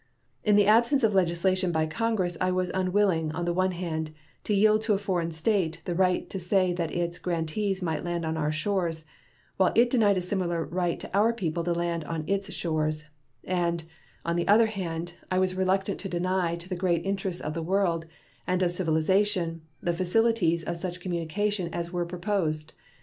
In 0.43 0.55
the 0.55 0.65
absence 0.65 1.03
of 1.03 1.13
legislation 1.13 1.71
by 1.71 1.85
Congress 1.85 2.35
I 2.41 2.49
was 2.49 2.71
unwilling, 2.73 3.31
on 3.33 3.45
the 3.45 3.53
one 3.53 3.71
hand, 3.73 4.09
to 4.45 4.51
yield 4.55 4.81
to 4.81 4.93
a 4.93 4.97
foreign 4.97 5.29
state 5.29 5.79
the 5.85 5.93
right 5.93 6.27
to 6.31 6.39
say 6.39 6.73
that 6.73 6.89
its 6.91 7.19
grantees 7.19 7.83
might 7.83 8.03
land 8.03 8.25
on 8.25 8.35
our 8.35 8.51
shores 8.51 9.05
while 9.57 9.71
it 9.75 9.91
denied 9.91 10.17
a 10.17 10.21
similar 10.23 10.65
right 10.65 10.99
to 11.01 11.15
our 11.15 11.31
people 11.33 11.63
to 11.65 11.73
land 11.73 12.03
on 12.05 12.23
its 12.25 12.51
shores, 12.51 13.03
and, 13.43 13.83
on 14.25 14.37
the 14.37 14.47
other 14.47 14.65
hand, 14.65 15.13
I 15.29 15.37
was 15.37 15.53
reluctant 15.53 15.99
to 15.99 16.09
deny 16.09 16.55
to 16.55 16.67
the 16.67 16.75
great 16.75 17.05
interests 17.05 17.39
of 17.39 17.53
the 17.53 17.61
world 17.61 18.07
and 18.47 18.63
of 18.63 18.71
civilization 18.71 19.61
the 19.83 19.93
facilities 19.93 20.63
of 20.63 20.77
such 20.77 20.99
communication 20.99 21.71
as 21.71 21.91
were 21.93 22.05
proposed. 22.07 22.73